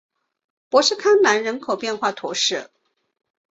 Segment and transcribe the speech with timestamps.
[0.69, 2.71] 博斯康南人口变化图示